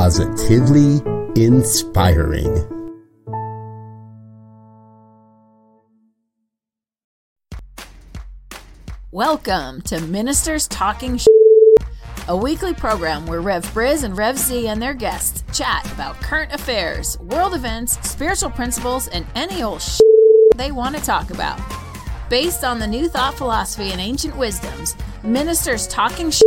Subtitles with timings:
[0.00, 1.02] Positively
[1.34, 2.54] inspiring.
[9.10, 11.26] Welcome to Ministers Talking Sh-
[12.28, 16.52] a weekly program where Rev Briz and Rev Z and their guests chat about current
[16.52, 19.98] affairs, world events, spiritual principles, and any old sh-
[20.54, 21.60] they want to talk about.
[22.30, 26.42] Based on the new thought philosophy and ancient wisdoms, Ministers Talking Sh-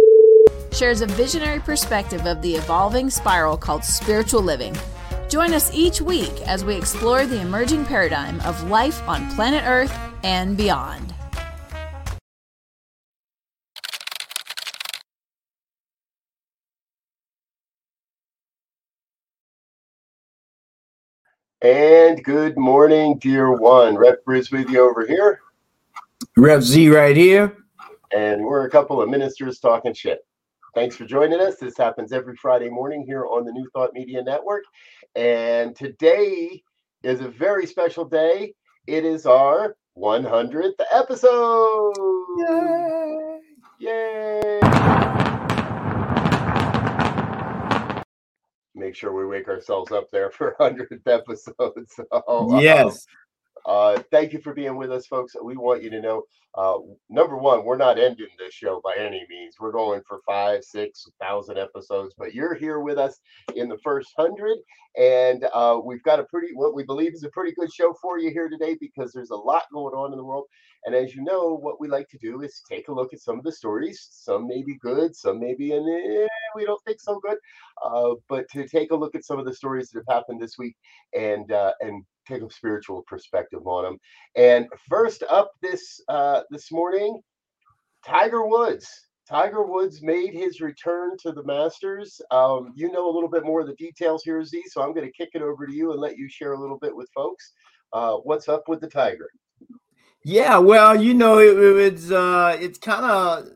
[0.73, 4.75] shares a visionary perspective of the evolving spiral called spiritual living.
[5.29, 9.97] Join us each week as we explore the emerging paradigm of life on planet Earth
[10.23, 11.13] and beyond.
[21.63, 23.95] And good morning, dear one.
[23.95, 25.41] Rev Briz with you over here.
[26.35, 27.55] Rev Z right here.
[28.11, 30.25] And we're a couple of ministers talking shit.
[30.73, 31.57] Thanks for joining us.
[31.57, 34.63] This happens every Friday morning here on the New Thought Media Network.
[35.15, 36.63] And today
[37.03, 38.53] is a very special day.
[38.87, 41.93] It is our 100th episode.
[42.37, 43.39] Yay!
[43.79, 44.59] Yay!
[48.73, 51.85] Make sure we wake ourselves up there for 100th episode.
[51.89, 53.05] So, Yes.
[53.65, 55.35] Uh, thank you for being with us, folks.
[55.41, 56.23] We want you to know
[56.55, 56.77] uh,
[57.09, 59.55] number one, we're not ending this show by any means.
[59.59, 63.19] We're going for five, six thousand episodes, but you're here with us
[63.55, 64.57] in the first hundred,
[64.97, 68.19] and uh, we've got a pretty, what we believe is a pretty good show for
[68.19, 70.45] you here today because there's a lot going on in the world.
[70.83, 73.37] And as you know, what we like to do is take a look at some
[73.37, 74.07] of the stories.
[74.11, 77.37] Some may be good, some may be in eh, we don't think so good,
[77.85, 80.57] uh, but to take a look at some of the stories that have happened this
[80.57, 80.75] week
[81.17, 83.97] and uh, and take a spiritual perspective on them.
[84.35, 87.21] And first up this uh, this morning,
[88.05, 88.87] Tiger Woods.
[89.29, 92.19] Tiger Woods made his return to the Masters.
[92.31, 94.61] Um, you know a little bit more of the details here, Z.
[94.67, 96.77] So I'm going to kick it over to you and let you share a little
[96.79, 97.53] bit with folks.
[97.93, 99.29] Uh, what's up with the Tiger?
[100.23, 103.47] Yeah, well, you know, it, it's uh it's kind of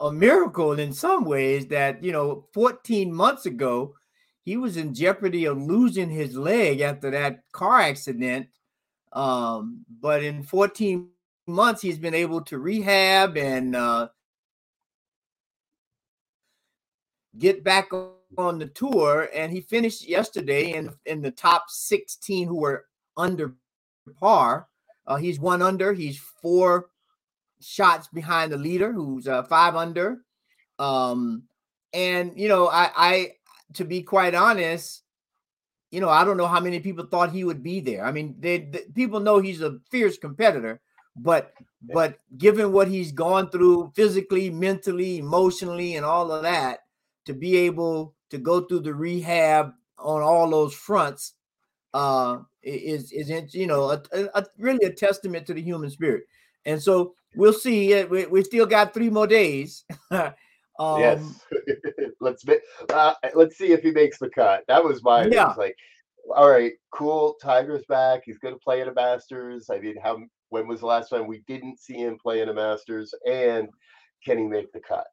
[0.00, 3.94] a miracle in some ways that, you know, 14 months ago,
[4.44, 8.48] he was in jeopardy of losing his leg after that car accident.
[9.12, 11.08] Um, but in 14
[11.46, 14.08] months, he's been able to rehab and uh
[17.38, 17.90] get back
[18.36, 19.28] on the tour.
[19.34, 22.84] And he finished yesterday in in the top 16 who were
[23.16, 23.54] under
[24.20, 24.68] par.
[25.06, 25.92] Uh, he's one under.
[25.92, 26.90] He's four
[27.60, 30.24] shots behind the leader, who's uh, five under.
[30.78, 31.44] Um,
[31.92, 33.32] and you know, I, I,
[33.74, 35.02] to be quite honest,
[35.90, 38.04] you know, I don't know how many people thought he would be there.
[38.04, 40.80] I mean, they, they people know he's a fierce competitor,
[41.16, 41.52] but
[41.92, 46.80] but given what he's gone through physically, mentally, emotionally, and all of that,
[47.26, 51.34] to be able to go through the rehab on all those fronts,
[51.92, 54.02] uh, is is you know a,
[54.34, 56.24] a, really a testament to the human spirit.
[56.66, 58.02] And so we'll see.
[58.04, 59.84] We, we still got three more days.
[60.10, 60.32] um,
[60.80, 61.40] yes,
[62.24, 62.44] let's
[62.92, 64.64] uh, let's see if he makes the cut.
[64.66, 65.48] That was my Yeah.
[65.48, 65.76] was like,
[66.34, 67.36] all right, cool.
[67.40, 68.22] Tiger's back.
[68.24, 69.68] He's going to play in a Masters.
[69.70, 70.18] I mean, how
[70.48, 73.14] when was the last time we didn't see him play in a Masters?
[73.30, 73.68] And
[74.24, 75.06] can he make the cut?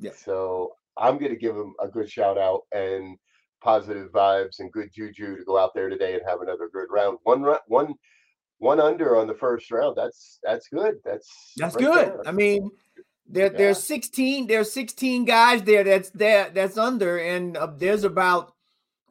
[0.00, 0.12] Yeah.
[0.14, 3.18] So I'm going to give him a good shout out and
[3.60, 7.18] positive vibes and good juju to go out there today and have another good round.
[7.24, 7.94] One run, one,
[8.58, 9.96] one under on the first round.
[9.96, 10.96] That's that's good.
[11.04, 12.08] That's That's right good.
[12.08, 12.22] there.
[12.26, 12.70] I mean,
[13.28, 13.58] there, Yeah.
[13.58, 18.52] there's 16, there's 16 guys there that's there that's under, and uh, there's about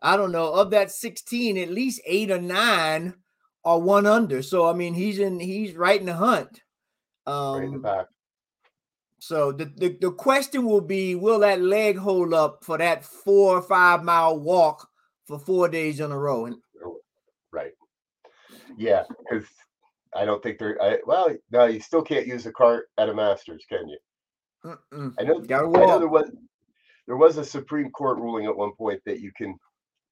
[0.01, 3.15] I don't know of that 16, at least eight or nine
[3.65, 4.41] are one under.
[4.43, 6.61] So I mean, he's in he's right in the hunt.
[7.27, 8.05] right in the Um, back.
[9.19, 13.57] so the, the the question will be, will that leg hold up for that four
[13.57, 14.87] or five mile walk
[15.25, 16.45] for four days in a row?
[16.45, 16.55] And
[17.51, 17.73] Right.
[18.77, 19.47] Yeah, because
[20.15, 20.81] I don't think they're.
[20.81, 23.97] I, well, no, you still can't use a cart at a Masters, can you?
[24.65, 25.39] Mm-mm, I know.
[25.39, 26.31] gotta I know there was
[27.07, 29.56] there was a Supreme Court ruling at one point that you can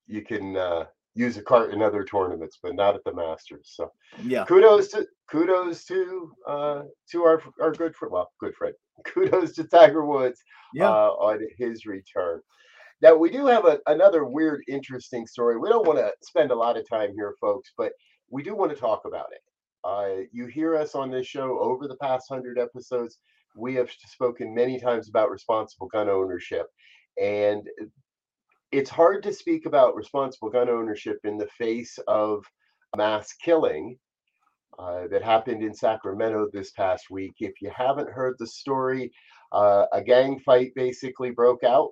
[0.07, 3.73] you can uh, use a cart in other tournaments, but not at the Masters.
[3.75, 3.91] So
[4.23, 4.45] Yeah.
[4.45, 8.75] kudos to kudos to uh, to our our good friend, well, good friend.
[9.05, 10.41] Kudos to Tiger Woods
[10.73, 10.89] Yeah.
[10.89, 12.39] uh, on his return.
[13.01, 15.57] Now we do have a, another weird, interesting story.
[15.57, 17.91] We don't want to spend a lot of time here, folks, but
[18.29, 19.41] we do want to talk about it.
[19.83, 23.19] Uh, you hear us on this show over the past hundred episodes.
[23.55, 26.67] We have spoken many times about responsible gun ownership,
[27.21, 27.67] and
[28.71, 32.45] it's hard to speak about responsible gun ownership in the face of
[32.95, 33.97] mass killing
[34.77, 37.35] uh, that happened in Sacramento this past week.
[37.39, 39.11] If you haven't heard the story,
[39.51, 41.91] uh, a gang fight basically broke out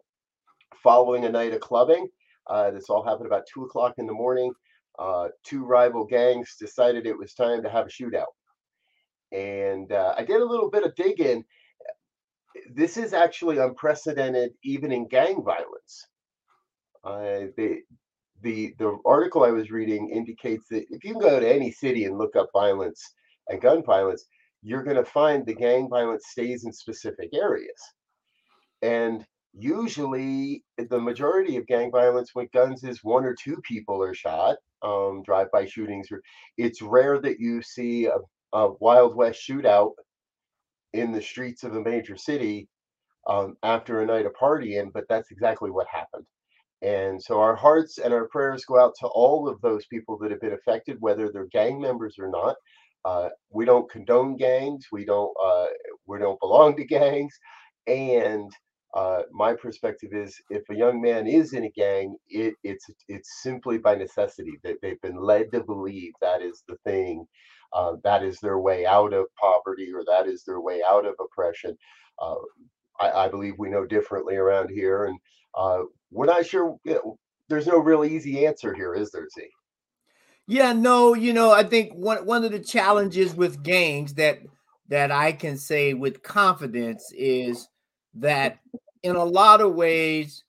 [0.81, 2.07] following a night of clubbing.
[2.48, 4.51] Uh, this all happened about two o'clock in the morning.
[5.00, 8.33] Uh, two rival gangs decided it was time to have a shootout.
[9.33, 11.44] And uh, I did a little bit of digging.
[12.74, 16.07] This is actually unprecedented, even in gang violence.
[17.03, 17.80] Uh, the,
[18.41, 22.18] the the article I was reading indicates that if you go to any city and
[22.18, 23.01] look up violence
[23.50, 24.25] and gun violence,
[24.62, 27.81] you're going to find the gang violence stays in specific areas.
[28.81, 34.13] And usually the majority of gang violence with guns is one or two people are
[34.13, 36.07] shot um, drive-by shootings
[36.57, 38.18] it's rare that you see a,
[38.54, 39.92] a, wild west shootout
[40.94, 42.68] in the streets of a major city
[43.28, 46.26] um, after a night of partying but that's exactly what happened.
[46.82, 50.32] And so our hearts and our prayers go out to all of those people that
[50.32, 52.56] have been affected whether they're gang members or not.
[53.06, 55.68] Uh, we don't condone gangs we don't uh,
[56.08, 57.34] we don't belong to gangs.
[57.88, 58.52] And
[58.94, 63.42] uh, my perspective is if a young man is in a gang, it, it's it's
[63.42, 67.26] simply by necessity that they've been led to believe that is the thing,
[67.74, 71.16] uh, that is their way out of poverty or that is their way out of
[71.20, 71.78] oppression.
[72.22, 72.36] Uh,
[73.00, 75.18] I, I, believe we know differently around here, and
[75.58, 75.80] uh,
[76.12, 76.78] we're not sure.
[76.86, 77.18] You know,
[77.50, 79.48] there's no real easy answer here, is there, Z?
[80.46, 81.16] Yeah, no.
[81.16, 84.40] You know, I think one one of the challenges with gangs that
[84.90, 87.68] that I can say with confidence is
[88.16, 88.60] that
[89.02, 90.44] in a lot of ways,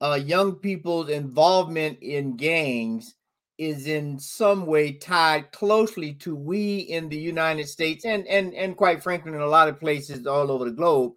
[0.00, 3.14] uh, young people's involvement in gangs
[3.60, 8.74] is in some way tied closely to we in the United States and and and
[8.74, 11.12] quite frankly in a lot of places all over the globe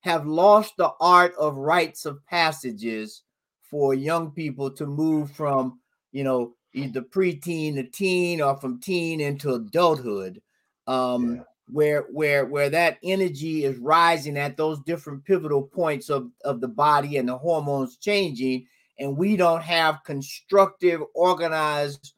[0.00, 3.22] have lost the art of rites of passages
[3.62, 5.80] for young people to move from
[6.12, 10.42] you know either preteen to teen or from teen into adulthood.
[10.86, 11.42] Um, yeah.
[11.68, 16.68] where where where that energy is rising at those different pivotal points of of the
[16.68, 18.66] body and the hormones changing
[18.98, 22.14] and we don't have constructive organized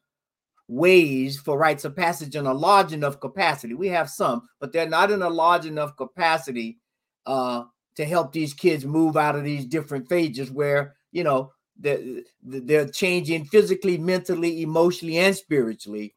[0.67, 3.73] ways for rites of passage in a large enough capacity.
[3.73, 6.77] We have some but they're not in a large enough capacity
[7.25, 7.63] uh
[7.95, 12.87] to help these kids move out of these different phases where you know they're, they're
[12.87, 16.13] changing physically mentally emotionally and spiritually.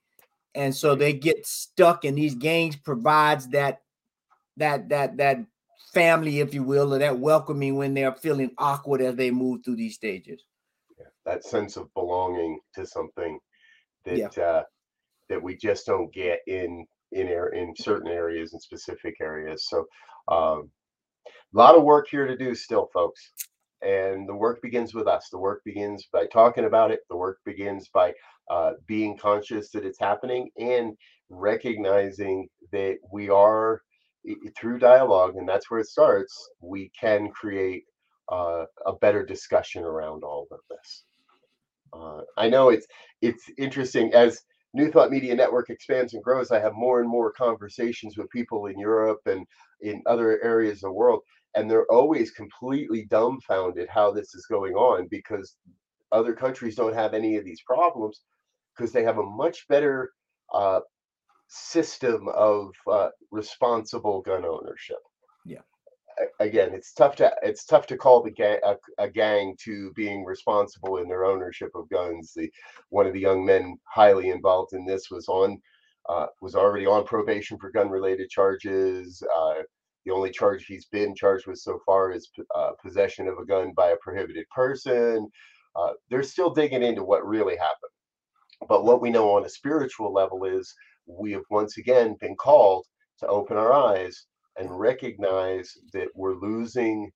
[0.54, 3.80] And so they get stuck and these gangs provides that
[4.58, 5.38] that that that
[5.94, 9.76] family if you will or that welcoming when they're feeling awkward as they move through
[9.76, 10.44] these stages
[11.26, 13.38] that sense of belonging to something
[14.04, 14.42] that yeah.
[14.42, 14.62] uh,
[15.28, 19.66] that we just don't get in in air in certain areas in specific areas.
[19.68, 19.84] So
[20.28, 20.70] um,
[21.26, 23.32] a lot of work here to do still folks.
[23.82, 25.28] And the work begins with us.
[25.28, 27.00] The work begins by talking about it.
[27.10, 28.12] The work begins by
[28.48, 30.96] uh, being conscious that it's happening and
[31.30, 33.82] recognizing that we are
[34.56, 37.84] through dialogue and that's where it starts we can create
[38.30, 41.04] uh, a better discussion around all of this
[41.92, 42.86] uh, i know it's
[43.20, 44.40] it's interesting as
[44.74, 48.66] new thought media network expands and grows i have more and more conversations with people
[48.66, 49.46] in europe and
[49.80, 51.20] in other areas of the world
[51.54, 55.56] and they're always completely dumbfounded how this is going on because
[56.12, 58.20] other countries don't have any of these problems
[58.74, 60.10] because they have a much better
[60.54, 60.80] uh,
[61.48, 64.96] system of uh, responsible gun ownership.
[66.40, 70.24] Again, it's tough to it's tough to call the gang a, a, gang to being
[70.24, 72.32] responsible in their ownership of guns.
[72.34, 72.50] The
[72.90, 75.60] one of the young men highly involved in this was on
[76.08, 79.22] uh, was already on probation for gun related charges.
[79.36, 79.62] Uh,
[80.04, 83.72] the only charge he's been charged with so far is uh, possession of a gun
[83.76, 85.28] by a prohibited person.
[85.76, 87.92] Uh, they're still digging into what really happened.
[88.68, 90.74] But what we know on a spiritual level is
[91.06, 92.86] we have once again been called
[93.20, 94.26] to open our eyes
[94.62, 97.10] and recognize that we're losing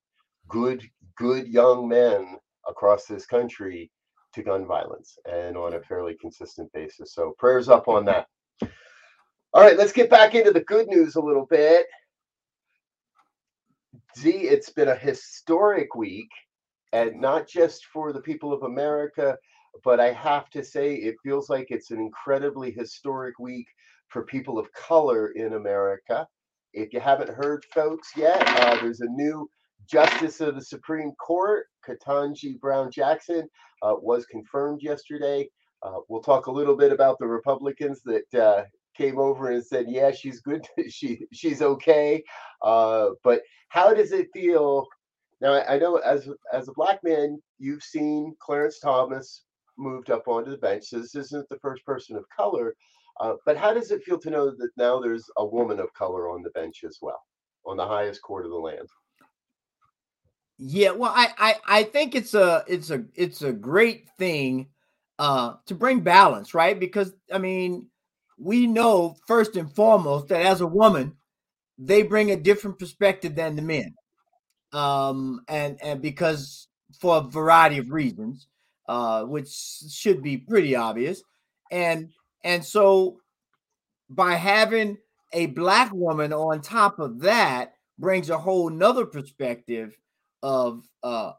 [0.49, 0.83] good,
[1.15, 2.35] good young men
[2.67, 3.89] across this country
[4.33, 7.13] to gun violence and on a fairly consistent basis.
[7.13, 8.27] So prayers up on that.
[9.53, 11.87] All right, let's get back into the good news a little bit.
[14.19, 16.29] Z, it's been a historic week,
[16.91, 19.37] and not just for the people of America,
[19.85, 23.67] but I have to say, it feels like it's an incredibly historic week
[24.09, 26.27] for people of color in America.
[26.77, 29.49] If you haven't heard, folks, yet, uh, there's a new
[29.89, 33.49] Justice of the Supreme Court, Ketanji Brown Jackson,
[33.81, 35.49] uh, was confirmed yesterday.
[35.81, 38.63] Uh, we'll talk a little bit about the Republicans that uh,
[38.95, 40.67] came over and said, "Yeah, she's good.
[40.89, 42.23] she she's okay."
[42.61, 44.85] Uh, but how does it feel?
[45.41, 49.45] Now I, I know as as a black man, you've seen Clarence Thomas
[49.79, 50.85] moved up onto the bench.
[50.85, 52.75] So this isn't the first person of color.
[53.19, 56.29] Uh, but how does it feel to know that now there's a woman of color
[56.29, 57.21] on the bench as well,
[57.65, 58.87] on the highest court of the land?
[60.57, 64.67] Yeah, well, I I, I think it's a it's a it's a great thing
[65.19, 66.79] uh to bring balance, right?
[66.79, 67.87] Because I mean,
[68.37, 71.15] we know first and foremost that as a woman,
[71.77, 73.95] they bring a different perspective than the men.
[74.73, 76.67] Um, and and because
[76.99, 78.47] for a variety of reasons,
[78.87, 79.49] uh, which
[79.89, 81.21] should be pretty obvious.
[81.71, 82.11] And
[82.43, 83.19] and so
[84.09, 84.97] by having
[85.33, 89.97] a black woman on top of that brings a whole nother perspective
[90.43, 91.31] of uh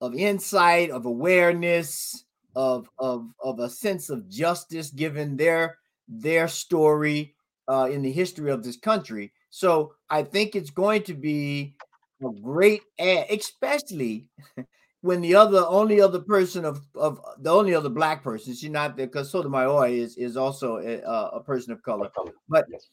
[0.00, 2.24] of insight, of awareness,
[2.56, 5.78] of of of a sense of justice given their
[6.08, 7.34] their story
[7.68, 9.32] uh, in the history of this country.
[9.50, 11.74] So I think it's going to be
[12.22, 14.26] a great ad, especially
[15.02, 18.96] when the other only other person of of the only other black person, she's not
[18.96, 21.00] there because Sotomayor is is also a,
[21.36, 22.10] a person of color.
[22.48, 22.88] But yes.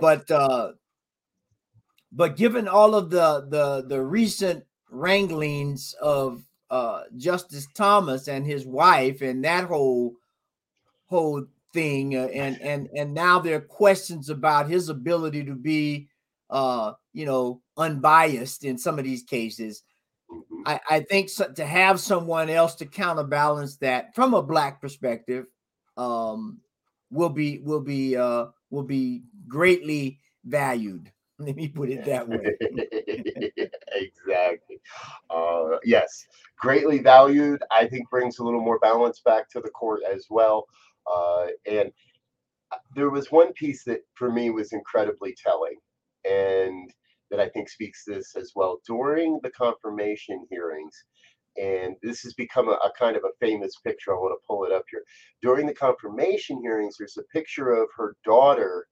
[0.00, 0.72] but uh
[2.12, 8.66] but given all of the the the recent wranglings of uh Justice Thomas and his
[8.66, 10.14] wife and that whole
[11.06, 16.08] whole thing uh, and and and now there are questions about his ability to be
[16.50, 19.82] uh you know unbiased in some of these cases
[20.30, 20.62] Mm-hmm.
[20.66, 25.46] I, I think so, to have someone else to counterbalance that from a black perspective
[25.96, 26.58] um,
[27.10, 31.10] will be will be uh, will be greatly valued.
[31.38, 32.56] Let me put it that way.
[33.92, 34.80] exactly.
[35.28, 36.26] Uh, yes,
[36.58, 37.62] greatly valued.
[37.70, 40.66] I think brings a little more balance back to the court as well.
[41.06, 41.92] Uh, and
[42.72, 45.76] uh, there was one piece that for me was incredibly telling,
[46.24, 46.90] and
[47.30, 48.80] that I think speaks to this as well.
[48.86, 50.94] During the confirmation hearings,
[51.60, 54.14] and this has become a, a, kind of a famous picture.
[54.14, 55.02] I want to pull it up here.
[55.42, 58.86] During the confirmation hearings, there's a picture of her daughter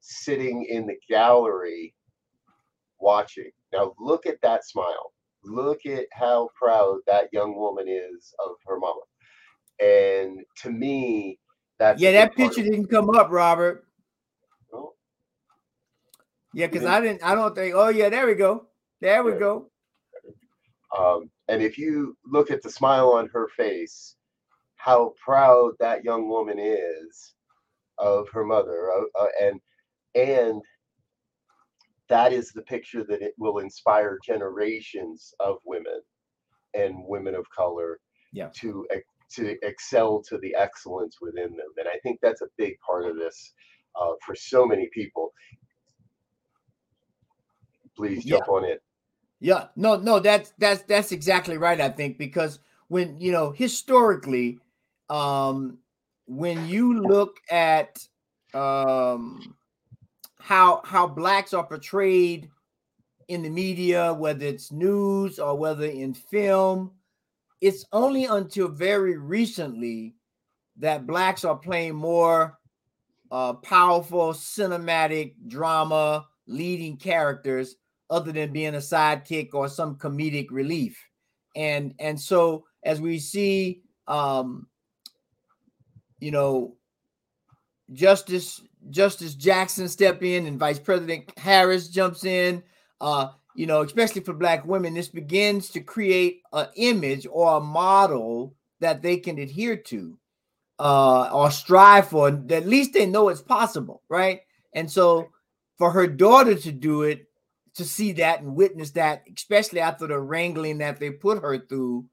[0.00, 1.94] sitting in the gallery
[2.98, 3.50] watching.
[3.72, 5.12] Now, look at that smile.
[5.44, 9.00] Look at how proud that young woman is of her mama.
[9.80, 11.38] And to me,
[11.78, 13.87] that's yeah, that picture didn't come up, Robert.
[16.54, 17.22] Yeah, because I didn't.
[17.22, 17.74] I don't think.
[17.74, 18.66] Oh yeah, there we go.
[19.00, 19.70] There we go.
[20.96, 24.16] Um, and if you look at the smile on her face,
[24.76, 27.34] how proud that young woman is
[27.98, 29.60] of her mother, uh, uh, and
[30.14, 30.62] and
[32.08, 36.00] that is the picture that it will inspire generations of women
[36.74, 37.98] and women of color
[38.32, 38.48] yeah.
[38.54, 38.86] to
[39.30, 41.68] to excel to the excellence within them.
[41.76, 43.52] And I think that's a big part of this
[44.00, 45.32] uh, for so many people
[47.98, 48.54] please jump yeah.
[48.54, 48.82] on it.
[49.40, 51.80] Yeah, no, no, that's that's that's exactly right.
[51.80, 54.58] I think because when you know historically,
[55.10, 55.78] um,
[56.26, 57.98] when you look at
[58.54, 59.54] um
[60.40, 62.48] how how blacks are portrayed
[63.28, 66.92] in the media, whether it's news or whether in film,
[67.60, 70.14] it's only until very recently
[70.78, 72.58] that blacks are playing more
[73.30, 77.76] uh, powerful cinematic drama leading characters
[78.10, 80.98] other than being a sidekick or some comedic relief.
[81.56, 84.66] And and so as we see um
[86.20, 86.76] you know
[87.92, 92.62] Justice Justice Jackson step in and Vice President Harris jumps in
[93.00, 97.60] uh you know especially for black women this begins to create an image or a
[97.60, 100.16] model that they can adhere to
[100.78, 104.40] uh or strive for at least they know it's possible right
[104.74, 105.28] and so
[105.76, 107.27] for her daughter to do it
[107.78, 112.06] to see that and witness that, especially after the wrangling that they put her through.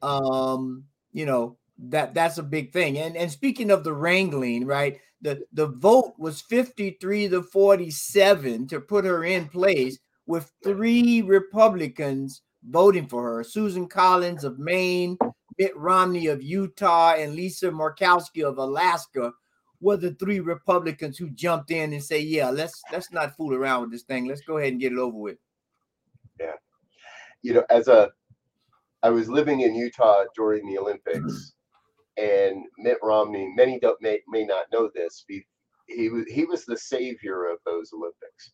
[0.00, 2.98] Um, you know, that that's a big thing.
[2.98, 4.98] And and speaking of the wrangling, right?
[5.20, 12.42] The the vote was 53 to 47 to put her in place with three Republicans
[12.64, 13.44] voting for her.
[13.44, 15.18] Susan Collins of Maine,
[15.58, 19.32] Mitt Romney of Utah, and Lisa Murkowski of Alaska
[19.82, 23.82] were the three Republicans who jumped in and say, "Yeah, let's let's not fool around
[23.82, 24.26] with this thing.
[24.26, 25.38] Let's go ahead and get it over with."
[26.40, 26.56] Yeah,
[27.42, 28.10] you know, as a,
[29.02, 31.52] I was living in Utah during the Olympics,
[32.16, 33.52] and Mitt Romney.
[33.56, 35.24] Many don't may may not know this.
[35.28, 35.44] He,
[35.86, 38.52] he was he was the savior of those Olympics.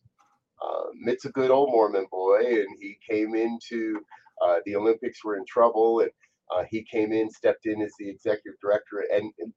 [0.61, 3.99] uh, Mitt's a good old Mormon boy, and he came into
[4.43, 6.09] uh, the Olympics were in trouble, and
[6.55, 9.53] uh, he came in, stepped in as the executive director, and, and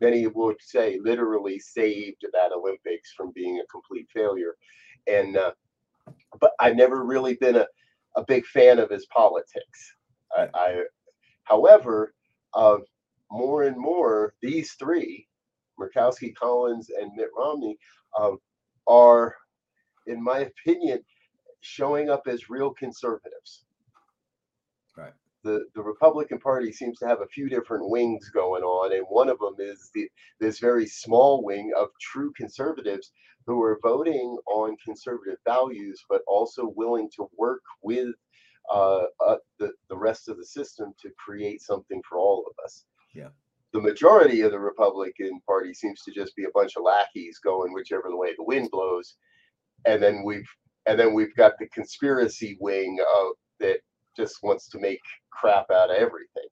[0.00, 4.54] many would say literally saved that Olympics from being a complete failure.
[5.06, 5.52] And uh,
[6.40, 7.66] but I've never really been a,
[8.16, 9.94] a big fan of his politics.
[10.36, 10.82] I, I
[11.44, 12.14] however,
[12.54, 12.78] uh,
[13.30, 15.26] more and more these three,
[15.78, 17.78] Murkowski, Collins, and Mitt Romney,
[18.18, 18.38] um,
[18.86, 19.34] are,
[20.06, 21.00] in my opinion,
[21.60, 23.63] showing up as real conservatives.
[25.44, 29.28] The, the Republican Party seems to have a few different wings going on, and one
[29.28, 30.08] of them is the
[30.40, 33.12] this very small wing of true conservatives
[33.46, 38.14] who are voting on conservative values, but also willing to work with
[38.72, 42.84] uh, uh, the the rest of the system to create something for all of us.
[43.14, 43.28] Yeah.
[43.74, 47.74] The majority of the Republican Party seems to just be a bunch of lackeys going
[47.74, 49.16] whichever the way the wind blows,
[49.84, 50.48] and then we've
[50.86, 53.80] and then we've got the conspiracy wing of that
[54.16, 55.00] just wants to make
[55.44, 56.48] crap out of everything.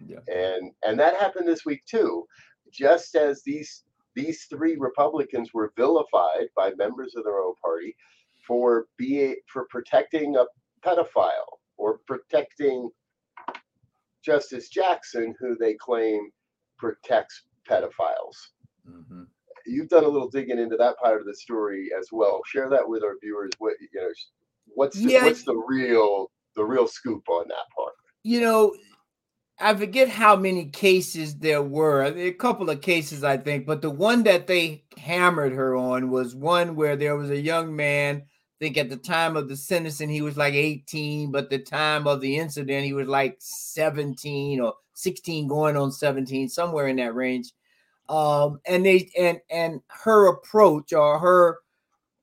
[0.00, 0.20] Yeah.
[0.32, 2.24] And and that happened this week too.
[2.72, 7.96] Just as these these three Republicans were vilified by members of their own party
[8.46, 10.44] for being for protecting a
[10.86, 12.90] pedophile or protecting
[14.24, 16.30] Justice Jackson, who they claim
[16.78, 18.36] protects pedophiles.
[18.88, 19.22] Mm-hmm.
[19.66, 22.40] You've done a little digging into that part of the story as well.
[22.46, 23.50] Share that with our viewers.
[23.58, 24.08] What you know,
[24.66, 25.24] what's the, Yeah.
[25.24, 27.94] what's the real the real scoop on that part?
[28.22, 28.74] You know,
[29.60, 32.04] I forget how many cases there were.
[32.04, 36.34] A couple of cases, I think, but the one that they hammered her on was
[36.34, 38.22] one where there was a young man.
[38.24, 42.06] I think at the time of the sentencing, he was like 18, but the time
[42.06, 47.14] of the incident, he was like 17 or 16, going on 17, somewhere in that
[47.14, 47.52] range.
[48.08, 51.58] Um, and they and and her approach or her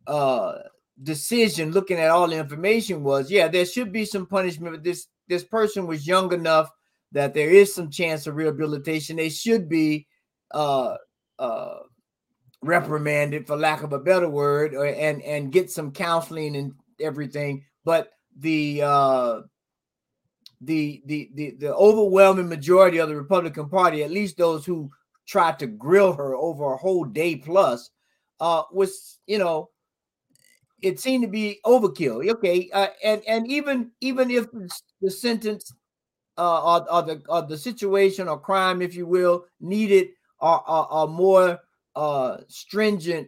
[0.08, 0.56] uh
[1.04, 5.08] decision, looking at all the information, was yeah, there should be some punishment, but this
[5.28, 6.70] this person was young enough
[7.12, 9.16] that there is some chance of rehabilitation.
[9.16, 10.08] They should be
[10.52, 10.96] uh
[11.40, 11.78] uh
[12.62, 17.64] reprimanded for lack of a better word or, and and get some counseling and everything
[17.84, 18.10] but
[18.40, 19.42] the uh
[20.62, 24.90] the, the the the overwhelming majority of the republican party at least those who
[25.28, 27.92] tried to grill her over a whole day plus
[28.40, 29.70] uh was you know
[30.86, 34.46] it seemed to be overkill okay uh, and and even even if
[35.02, 35.74] the sentence
[36.38, 40.10] uh or, or the or the situation or crime if you will needed
[40.42, 41.60] a, more
[41.96, 43.28] uh stringent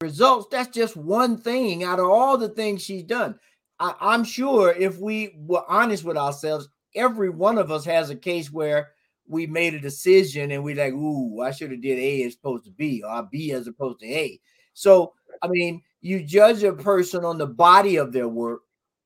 [0.00, 3.38] results that's just one thing out of all the things she's done.
[3.78, 8.16] I, i'm sure if we were honest with ourselves every one of us has a
[8.16, 8.92] case where
[9.28, 12.64] we made a decision and we like ooh i should have did a as opposed
[12.64, 14.40] to b or b as opposed to a.
[14.72, 18.60] So i mean you judge a person on the body of their work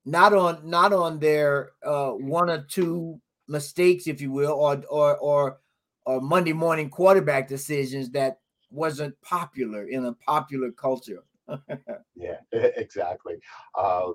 [0.05, 5.17] not on not on their uh one or two mistakes if you will or or
[5.19, 5.61] or
[6.07, 8.39] or monday morning quarterback decisions that
[8.71, 11.23] wasn't popular in a popular culture
[12.17, 13.37] Yeah, exactly.
[13.79, 14.15] Um,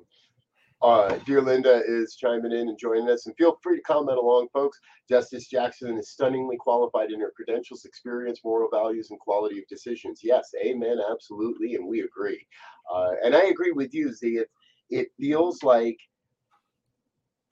[0.82, 4.48] uh, dear Linda is chiming in and joining us, and feel free to comment along,
[4.54, 4.80] folks.
[5.10, 10.20] Justice Jackson is stunningly qualified in her credentials, experience, moral values, and quality of decisions.
[10.24, 12.46] Yes, amen, absolutely, and we agree.
[12.94, 14.28] Uh, and I agree with you, Z.
[14.38, 14.50] It,
[14.90, 15.98] it feels like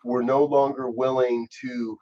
[0.04, 1.98] we're no longer willing to.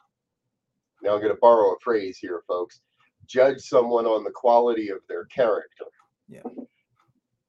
[1.04, 2.82] Now I'm going to borrow a phrase here, folks.
[3.28, 5.86] Judge someone on the quality of their character.
[6.28, 6.42] Yeah.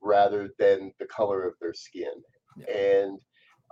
[0.01, 2.13] Rather than the color of their skin
[2.57, 2.75] Yeah.
[2.75, 3.19] and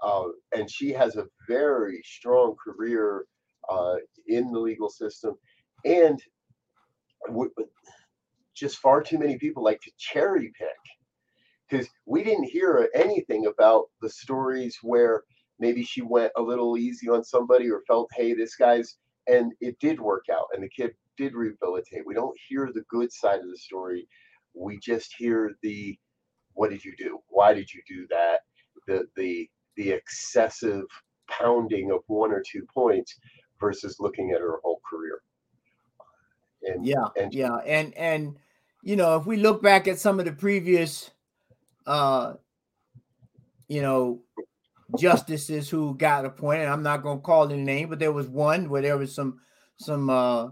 [0.03, 0.25] uh,
[0.57, 3.25] and she has a very strong career
[3.71, 3.97] uh,
[4.29, 5.35] in the legal system,
[5.85, 6.23] and
[7.29, 7.53] w-
[8.57, 10.69] just far too many people like to cherry pick
[11.69, 15.23] because we didn't hear anything about the stories where
[15.59, 18.97] maybe she went a little easy on somebody or felt, hey, this guy's,
[19.29, 22.07] and it did work out, and the kid did rehabilitate.
[22.07, 24.09] We don't hear the good side of the story.
[24.55, 25.99] We just hear the,
[26.55, 27.21] what did you do?
[27.29, 28.41] Why did you do that?
[28.87, 30.85] The the the excessive
[31.29, 33.19] pounding of one or two points
[33.59, 35.23] versus looking at her whole career.
[36.63, 38.37] And yeah and yeah and and
[38.83, 41.11] you know if we look back at some of the previous
[41.87, 42.35] uh
[43.67, 44.21] you know
[44.99, 48.69] justices who got appointed i'm not going to call any name but there was one
[48.69, 49.41] where there was some
[49.77, 50.49] some uh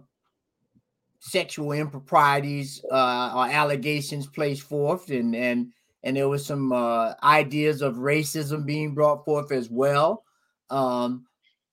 [1.19, 7.83] sexual improprieties uh or allegations placed forth and and and there was some uh ideas
[7.83, 10.25] of racism being brought forth as well
[10.71, 11.27] um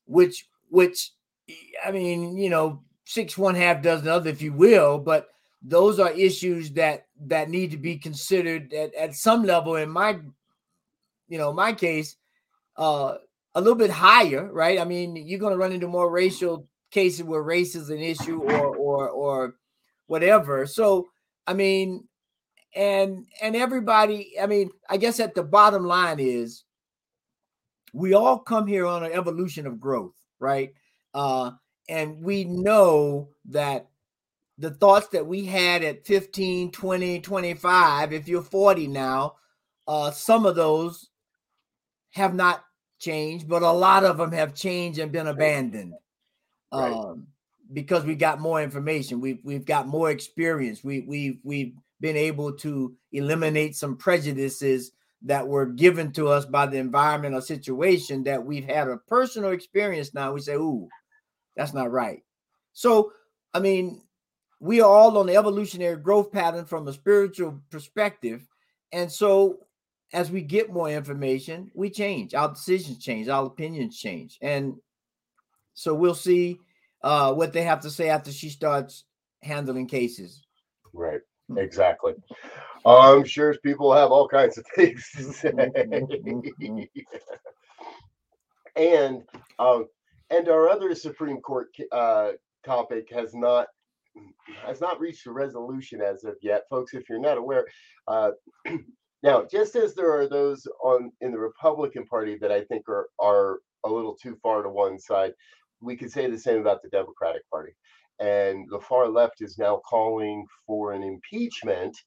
[0.05, 1.11] which which
[1.85, 5.29] i mean you know six one half dozen other if you will but
[5.61, 10.19] those are issues that that need to be considered at, at some level in my
[11.27, 12.15] you know, my case,
[12.77, 13.15] uh,
[13.53, 14.79] a little bit higher, right?
[14.79, 18.41] I mean, you're going to run into more racial cases where race is an issue
[18.41, 19.55] or or or
[20.07, 20.65] whatever.
[20.65, 21.07] So,
[21.47, 22.07] I mean,
[22.75, 26.63] and and everybody, I mean, I guess at the bottom line is
[27.93, 30.73] we all come here on an evolution of growth, right?
[31.13, 31.51] Uh,
[31.87, 33.87] and we know that
[34.57, 39.35] the thoughts that we had at 15, 20, 25, if you're 40 now,
[39.87, 41.09] uh, some of those
[42.11, 42.63] have not
[42.99, 45.93] changed, but a lot of them have changed and been abandoned.
[46.73, 46.91] Right.
[46.91, 47.27] Um,
[47.71, 50.83] because we got more information, we've we've got more experience.
[50.83, 51.73] We we we've
[52.05, 54.91] been able to eliminate some prejudices
[55.23, 60.13] that were given to us by the environmental situation that we've had a personal experience
[60.13, 60.31] now.
[60.31, 60.87] We say, ooh,
[61.55, 62.21] that's not right.
[62.73, 63.11] So,
[63.55, 64.03] I mean,
[64.59, 68.47] we are all on the evolutionary growth pattern from a spiritual perspective.
[68.91, 69.61] And so,
[70.13, 74.37] as we get more information, we change, our decisions change, our opinions change.
[74.43, 74.75] And
[75.73, 76.59] so, we'll see
[77.01, 79.05] uh, what they have to say after she starts
[79.41, 80.43] handling cases.
[80.93, 81.21] Right.
[81.57, 82.13] Exactly.
[82.85, 85.51] I'm sure people have all kinds of things to say.
[88.75, 89.23] and
[89.59, 89.87] um,
[90.29, 92.31] and our other Supreme Court uh,
[92.65, 93.67] topic has not
[94.65, 96.93] has not reached a resolution as of yet, folks.
[96.93, 97.65] If you're not aware,
[98.07, 98.31] uh,
[99.23, 103.07] now just as there are those on in the Republican Party that I think are
[103.19, 105.33] are a little too far to one side,
[105.81, 107.71] we could say the same about the Democratic Party.
[108.19, 111.97] And the far left is now calling for an impeachment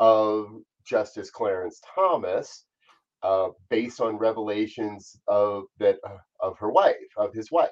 [0.00, 0.48] of
[0.84, 2.64] Justice Clarence Thomas,
[3.22, 7.70] uh, based on revelations of that uh, of her wife, of his wife.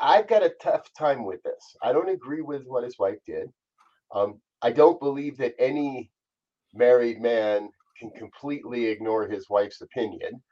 [0.00, 1.76] I, have got a tough time with this.
[1.82, 3.48] I don't agree with what his wife did.
[4.14, 6.10] Um, I don't believe that any
[6.72, 10.42] married man can completely ignore his wife's opinion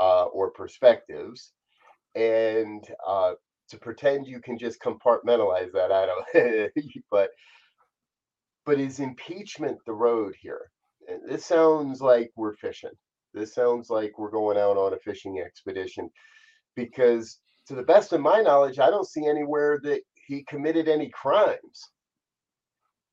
[0.00, 1.52] uh, or perspectives,
[2.14, 3.34] and uh,
[3.70, 5.90] to pretend you can just compartmentalize that.
[5.92, 6.70] I don't.
[7.10, 7.30] but
[8.66, 10.70] but is impeachment the road here?
[11.26, 12.90] This sounds like we're fishing.
[13.34, 16.08] This sounds like we're going out on a fishing expedition
[16.76, 21.10] because, to the best of my knowledge, I don't see anywhere that he committed any
[21.10, 21.90] crimes.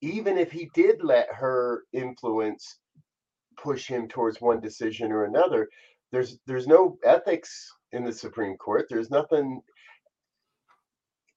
[0.02, 2.80] Even if he did let her influence
[3.58, 5.68] push him towards one decision or another,
[6.12, 8.86] there's there's no ethics in the Supreme Court.
[8.90, 9.62] There's nothing.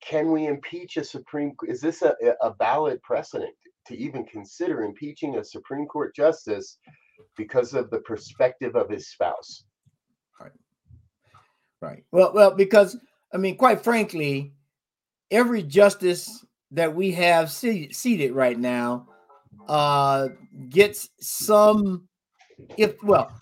[0.06, 1.54] Can we impeach a Supreme?
[1.66, 3.54] Is this a, a valid precedent?
[3.86, 6.78] to even consider impeaching a Supreme Court justice
[7.36, 9.64] because of the perspective of his spouse.
[10.40, 10.52] Right.
[11.80, 12.04] Right.
[12.12, 12.96] Well, well, because
[13.32, 14.54] I mean, quite frankly,
[15.30, 19.08] every justice that we have seated right now
[19.68, 20.28] uh
[20.68, 22.06] gets some
[22.76, 23.32] if well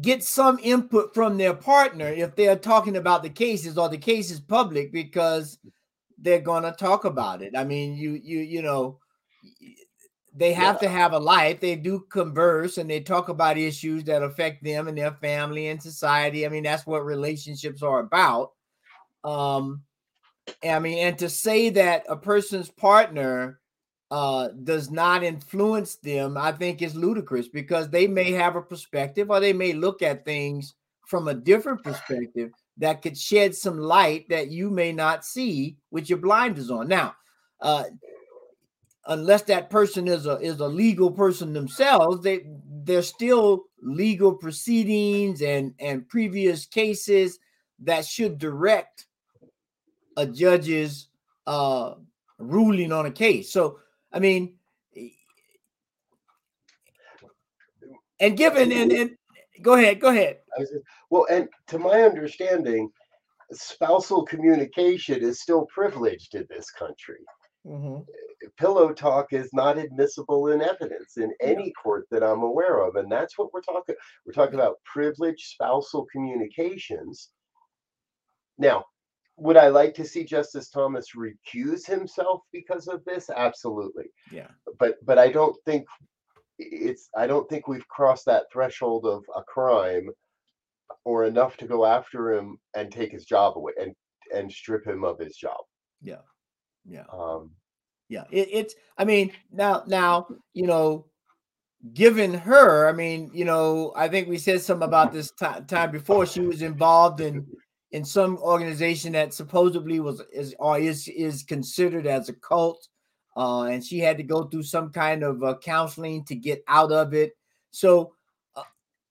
[0.00, 4.30] get some input from their partner if they're talking about the cases or the case
[4.30, 5.58] is public because
[6.18, 7.56] they're going to talk about it.
[7.56, 8.98] I mean, you you you know,
[10.34, 10.88] they have yeah.
[10.88, 11.60] to have a life.
[11.60, 15.82] They do converse and they talk about issues that affect them and their family and
[15.82, 16.44] society.
[16.44, 18.52] I mean, that's what relationships are about.
[19.24, 19.82] Um,
[20.64, 23.60] I mean, and to say that a person's partner
[24.10, 29.30] uh, does not influence them, I think is ludicrous because they may have a perspective
[29.30, 30.74] or they may look at things
[31.06, 36.08] from a different perspective that could shed some light that you may not see with
[36.08, 36.88] your blinders on.
[36.88, 37.16] Now,
[37.60, 37.84] uh,
[39.06, 42.46] unless that person is a is a legal person themselves, they
[42.84, 47.38] there's still legal proceedings and and previous cases
[47.80, 49.06] that should direct
[50.16, 51.08] a judge's
[51.46, 51.94] uh,
[52.38, 53.52] ruling on a case.
[53.52, 53.78] So,
[54.12, 54.54] I mean,
[58.20, 59.10] and given and, and
[59.62, 60.38] go ahead, go ahead.
[61.10, 62.90] Well, and to my understanding,
[63.52, 67.20] spousal communication is still privileged in this country.
[67.66, 68.02] Mm-hmm.
[68.56, 72.96] Pillow talk is not admissible in evidence in any court that I'm aware of.
[72.96, 73.94] And that's what we're talking.
[74.24, 77.30] We're talking about privileged spousal communications.
[78.58, 78.84] Now,
[79.38, 83.30] would I like to see Justice Thomas recuse himself because of this?
[83.30, 84.06] Absolutely.
[84.32, 84.48] Yeah.
[84.78, 85.86] But but I don't think
[86.58, 90.10] it's I don't think we've crossed that threshold of a crime
[91.04, 93.94] or enough to go after him and take his job away and
[94.34, 95.60] and strip him of his job.
[96.02, 96.22] Yeah.
[96.84, 97.04] Yeah.
[97.12, 97.52] Um
[98.08, 101.06] yeah, it, it's I mean, now now, you know,
[101.92, 105.92] given her, I mean, you know, I think we said something about this t- time
[105.92, 107.46] before she was involved in
[107.92, 112.88] in some organization that supposedly was is or is is considered as a cult
[113.38, 116.90] uh, and she had to go through some kind of uh, counseling to get out
[116.90, 117.36] of it.
[117.70, 118.14] So,
[118.56, 118.64] uh,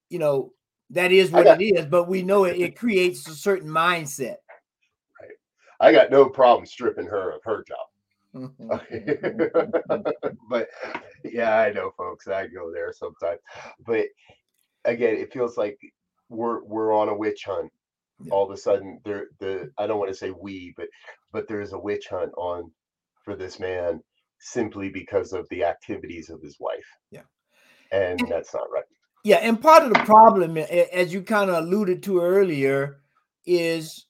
[0.10, 0.52] you know,
[0.90, 4.36] that is what got, it is, but we know it, it creates a certain mindset.
[5.22, 5.32] Right.
[5.80, 7.88] I got no problem stripping her of her job.
[10.50, 10.68] but
[11.24, 12.28] yeah, I know, folks.
[12.28, 13.40] I go there sometimes.
[13.86, 14.08] But
[14.84, 15.80] again, it feels like
[16.28, 17.72] we're we're on a witch hunt.
[18.19, 18.34] Yeah.
[18.34, 20.88] All of a sudden, there the I don't want to say we, but
[21.32, 22.71] but there's a witch hunt on
[23.23, 24.01] for this man
[24.39, 26.88] simply because of the activities of his wife.
[27.12, 27.21] Yeah,
[27.91, 28.86] and, and that's not right.
[29.23, 33.01] Yeah, and part of the problem, as you kind of alluded to earlier,
[33.45, 34.06] is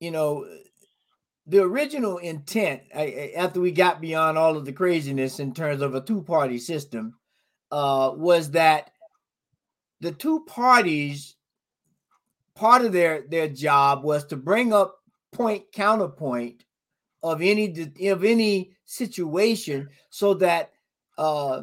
[0.00, 0.46] you know
[1.46, 6.00] the original intent after we got beyond all of the craziness in terms of a
[6.00, 7.14] two-party system
[7.72, 8.90] uh, was that
[10.00, 11.36] the two parties
[12.54, 14.98] part of their their job was to bring up
[15.32, 16.64] point counterpoint
[17.22, 20.72] of any of any situation so that
[21.18, 21.62] uh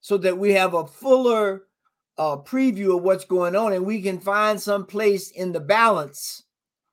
[0.00, 1.64] so that we have a fuller
[2.18, 6.42] uh preview of what's going on and we can find some place in the balance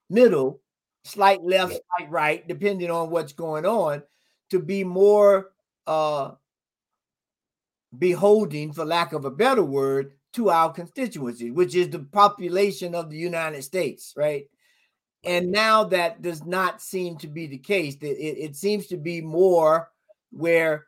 [0.10, 0.62] middle
[1.06, 4.04] slight left, slight right, depending on what's going on,
[4.50, 5.52] to be more
[5.88, 6.32] uh
[7.98, 13.10] beholding, for lack of a better word, to our constituency, which is the population of
[13.10, 14.46] the United States, right?
[15.24, 17.96] And now that does not seem to be the case.
[18.02, 19.89] It, it seems to be more
[20.32, 20.86] where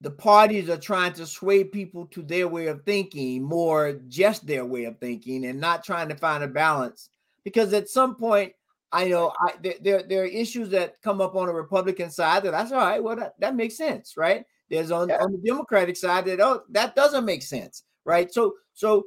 [0.00, 4.64] the parties are trying to sway people to their way of thinking, more just their
[4.64, 7.10] way of thinking, and not trying to find a balance.
[7.44, 8.52] Because at some point,
[8.90, 12.52] I know I, there, there are issues that come up on the Republican side that
[12.52, 13.02] that's all right.
[13.02, 14.44] Well, that, that makes sense, right?
[14.70, 15.18] There's on, yeah.
[15.20, 18.32] on the Democratic side that oh that doesn't make sense, right?
[18.32, 19.04] So so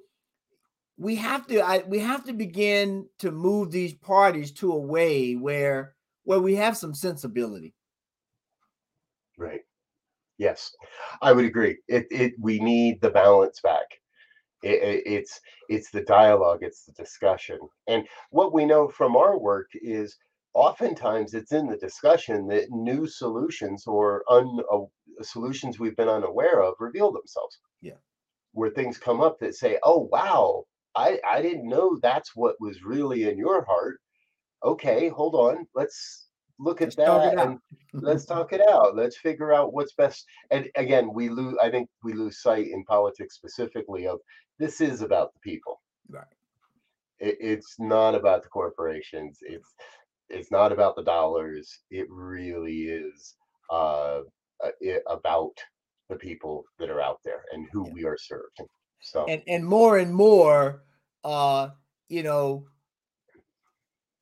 [0.96, 5.34] we have to I, we have to begin to move these parties to a way
[5.34, 7.74] where where we have some sensibility.
[9.38, 9.62] Right.
[10.38, 10.72] Yes,
[11.22, 11.78] I would agree.
[11.88, 13.88] It it we need the balance back.
[14.62, 19.70] It, it's it's the dialogue, it's the discussion, and what we know from our work
[19.74, 20.16] is
[20.54, 26.62] oftentimes it's in the discussion that new solutions or un, uh, solutions we've been unaware
[26.62, 27.58] of reveal themselves.
[27.82, 28.00] Yeah,
[28.54, 32.84] where things come up that say, "Oh wow, I I didn't know that's what was
[32.84, 34.00] really in your heart."
[34.64, 36.28] Okay, hold on, let's
[36.60, 37.58] look at let's that and
[37.94, 38.96] let's talk it out.
[38.96, 40.26] Let's figure out what's best.
[40.52, 41.56] And again, we lose.
[41.62, 44.20] I think we lose sight in politics specifically of
[44.60, 45.82] this is about the people.
[46.10, 46.24] Right.
[47.20, 49.40] It, it's not about the corporations.
[49.42, 49.74] It's
[50.30, 51.80] it's not about the dollars.
[51.90, 53.36] It really is
[53.70, 54.22] uh,
[54.80, 55.54] it, about
[56.12, 57.93] the people that are out there and who yeah.
[57.93, 58.67] we are serving.
[59.02, 60.84] So and and more and more,
[61.24, 61.69] uh,
[62.08, 62.67] you know,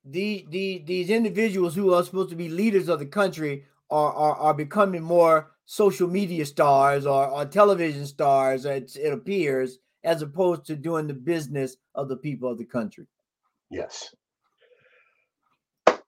[0.04, 4.36] the, the these individuals who are supposed to be leaders of the country are are,
[4.36, 8.64] are becoming more social media stars or, or television stars.
[8.64, 13.06] It, it appears as opposed to doing the business of the people of the country.
[13.70, 14.14] Yes.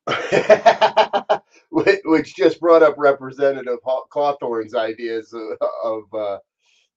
[2.13, 3.79] Which just brought up Representative
[4.13, 5.35] Cawthorn's ideas
[5.83, 6.37] of uh,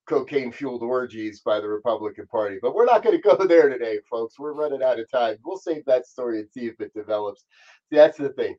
[0.07, 2.57] cocaine fueled orgies by the Republican Party.
[2.61, 4.37] But we're not going to go there today, folks.
[4.37, 5.37] We're running out of time.
[5.45, 7.45] We'll save that story and see if it develops.
[7.91, 8.57] That's the thing.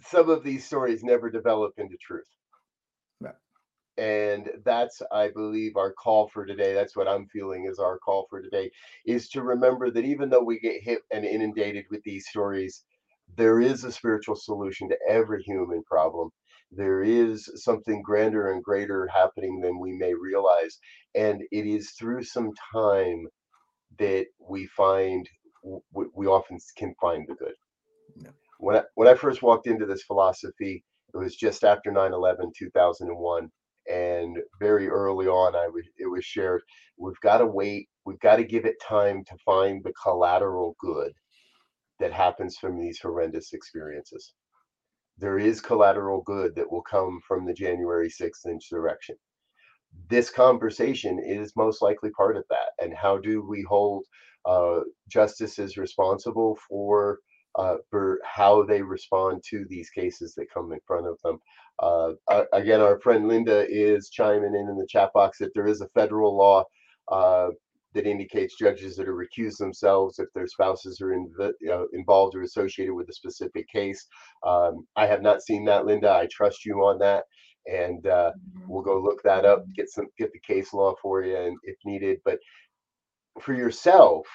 [0.00, 2.24] Some of these stories never develop into truth.
[3.98, 6.72] And that's, I believe, our call for today.
[6.72, 8.70] That's what I'm feeling is our call for today
[9.04, 12.84] is to remember that even though we get hit and inundated with these stories,
[13.36, 16.30] there is a spiritual solution to every human problem.
[16.70, 20.78] There is something grander and greater happening than we may realize.
[21.14, 23.26] And it is through some time
[23.98, 25.28] that we find,
[25.92, 27.54] we often can find the good.
[28.16, 28.30] Yeah.
[28.58, 32.52] When I, when I first walked into this philosophy, it was just after 9 11,
[32.58, 33.50] 2001
[33.88, 36.60] and very early on i was it was shared
[36.98, 41.12] we've got to wait we've got to give it time to find the collateral good
[41.98, 44.34] that happens from these horrendous experiences
[45.18, 49.16] there is collateral good that will come from the january 6th insurrection
[50.08, 54.04] this conversation is most likely part of that and how do we hold
[54.46, 57.18] uh, justices responsible for
[57.58, 61.38] uh, for how they respond to these cases that come in front of them.
[61.80, 65.80] Uh, again, our friend Linda is chiming in in the chat box that there is
[65.80, 66.64] a federal law
[67.10, 67.48] uh,
[67.94, 72.34] that indicates judges that are recused themselves if their spouses are in, you know, involved
[72.36, 74.06] or associated with a specific case.
[74.46, 76.10] Um, I have not seen that, Linda.
[76.10, 77.24] I trust you on that,
[77.66, 78.68] and uh, mm-hmm.
[78.68, 81.76] we'll go look that up, get some, get the case law for you, and if
[81.84, 82.18] needed.
[82.24, 82.38] But
[83.40, 84.26] for yourself,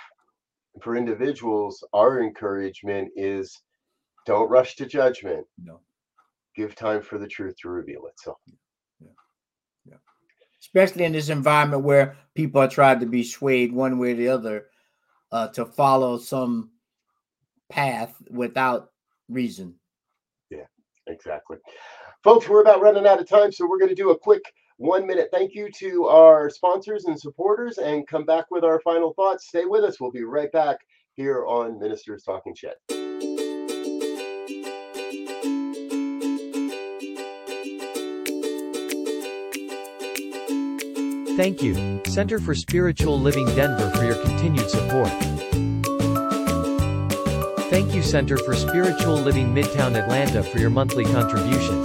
[0.82, 3.62] for individuals, our encouragement is
[4.26, 5.46] don't rush to judgment.
[5.62, 5.80] No.
[6.56, 8.38] Give time for the truth to reveal itself.
[10.64, 14.30] Especially in this environment where people are trying to be swayed one way or the
[14.30, 14.68] other
[15.34, 16.72] uh, to follow some
[17.70, 18.92] path without
[19.28, 19.76] reason.
[20.50, 20.66] Yeah,
[21.08, 21.58] exactly.
[22.24, 24.44] Folks, we're about running out of time, so we're going to do a quick
[24.78, 29.14] one minute thank you to our sponsors and supporters and come back with our final
[29.14, 29.48] thoughts.
[29.48, 30.00] Stay with us.
[30.00, 30.78] We'll be right back
[31.16, 33.03] here on Ministers Talking Shit.
[41.36, 45.10] Thank you, Center for Spiritual Living Denver for your continued support.
[47.72, 51.84] Thank you Center for Spiritual Living Midtown Atlanta for your monthly contribution.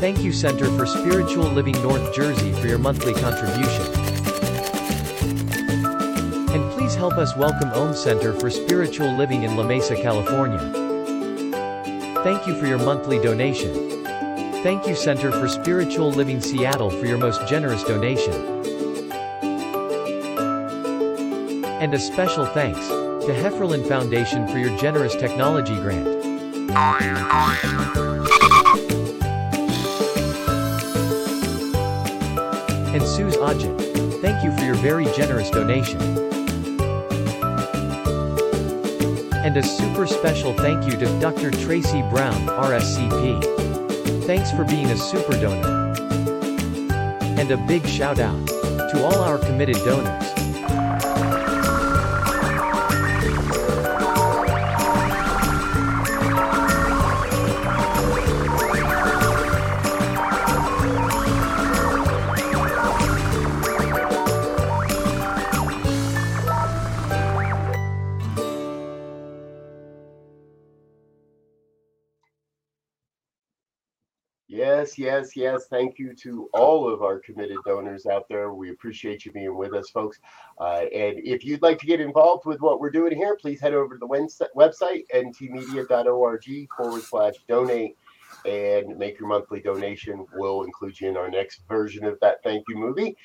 [0.00, 3.86] Thank you Center for Spiritual Living North Jersey for your monthly contribution.
[6.52, 10.58] And please help us welcome Om Center for Spiritual Living in La Mesa, California.
[12.24, 13.95] Thank you for your monthly donation.
[14.66, 18.32] Thank you Center for Spiritual Living Seattle for your most generous donation.
[21.80, 26.08] And a special thanks to Hefferlin Foundation for your generous technology grant.
[32.92, 36.00] And Suze Ajit, thank you for your very generous donation.
[39.44, 41.52] And a super special thank you to Dr.
[41.52, 43.75] Tracy Brown, RSCP.
[44.26, 45.94] Thanks for being a super donor.
[47.38, 50.45] And a big shout out to all our committed donors.
[74.98, 75.66] Yes, yes.
[75.68, 78.52] Thank you to all of our committed donors out there.
[78.52, 80.18] We appreciate you being with us, folks.
[80.58, 83.74] Uh, and if you'd like to get involved with what we're doing here, please head
[83.74, 84.06] over to the
[84.56, 87.96] website, ntmedia.org forward slash donate,
[88.44, 90.26] and make your monthly donation.
[90.34, 93.16] We'll include you in our next version of that thank you movie.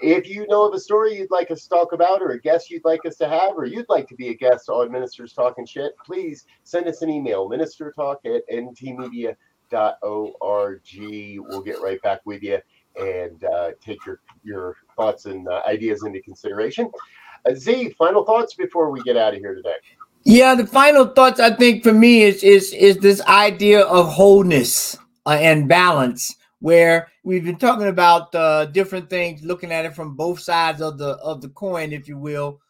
[0.00, 2.70] If you know of a story you'd like us to talk about, or a guest
[2.70, 5.66] you'd like us to have, or you'd like to be a guest on Ministers Talking
[5.66, 9.36] Shit, please send us an email, ministertalk at ntmedia.org
[9.72, 10.82] org.
[10.96, 12.58] We'll get right back with you
[12.98, 16.90] and uh, take your your thoughts and uh, ideas into consideration.
[17.48, 19.76] Uh, Z, final thoughts before we get out of here today.
[20.24, 24.96] Yeah, the final thoughts I think for me is is is this idea of wholeness
[25.26, 30.16] uh, and balance, where we've been talking about uh, different things, looking at it from
[30.16, 32.60] both sides of the of the coin, if you will.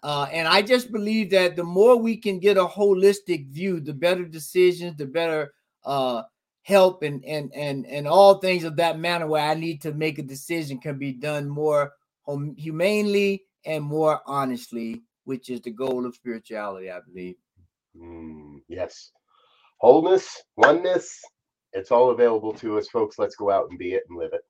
[0.00, 3.94] Uh, and I just believe that the more we can get a holistic view, the
[3.94, 5.52] better decisions, the better
[5.84, 6.22] uh,
[6.68, 10.18] help and and and and all things of that manner where I need to make
[10.18, 11.94] a decision can be done more
[12.26, 17.36] hum- humanely and more honestly, which is the goal of spirituality, I believe.
[17.96, 19.12] Mm, yes,
[19.78, 21.18] wholeness, oneness,
[21.72, 23.18] it's all available to us, folks.
[23.18, 24.42] Let's go out and be it and live it.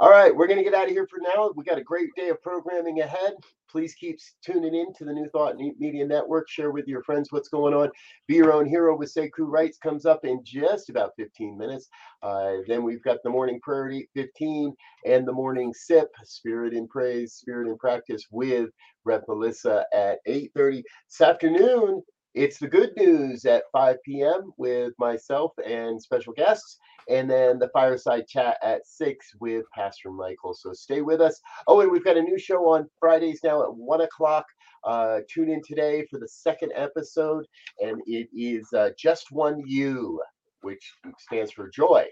[0.00, 1.52] All right, we're going to get out of here for now.
[1.54, 3.34] We got a great day of programming ahead.
[3.70, 6.48] Please keep tuning in to the New Thought Media Network.
[6.50, 7.90] Share with your friends what's going on.
[8.26, 11.88] Be your own hero with Sekou Writes comes up in just about 15 minutes.
[12.24, 14.74] Uh, then we've got the morning prayer at 8:15
[15.06, 18.70] and the morning sip, Spirit in Praise, Spirit in Practice with
[19.04, 22.02] Rev Melissa at 8:30 this afternoon.
[22.34, 24.52] It's the good news at 5 p.m.
[24.56, 30.54] with myself and special guests and then the fireside chat at six with Pastor Michael.
[30.54, 31.40] So stay with us.
[31.66, 34.46] Oh, and we've got a new show on Fridays now at one o'clock.
[34.84, 37.46] Uh, tune in today for the second episode,
[37.80, 40.20] and it is uh, Just One You,
[40.60, 42.04] which stands for joy,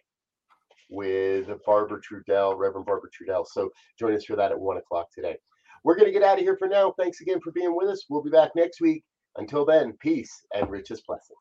[0.88, 3.47] with Barbara Trudell, Reverend Barbara Trudell.
[3.47, 5.36] So join us for that at one o'clock today.
[5.84, 6.95] We're going to get out of here for now.
[6.99, 8.05] Thanks again for being with us.
[8.09, 9.05] We'll be back next week.
[9.36, 11.40] Until then, peace and richest blessings.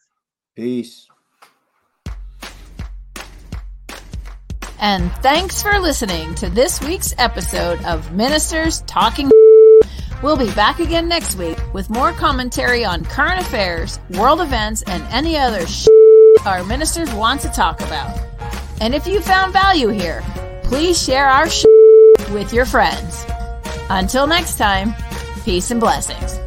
[0.56, 1.08] Peace.
[4.82, 9.30] And thanks for listening to this week's episode of Ministers Talking.
[10.24, 15.04] We'll be back again next week with more commentary on current affairs, world events, and
[15.12, 15.68] any other
[16.48, 18.20] our ministers want to talk about.
[18.82, 20.24] And if you found value here,
[20.64, 21.48] please share our
[22.32, 23.24] with your friends.
[23.92, 24.96] Until next time,
[25.44, 26.40] peace and blessings.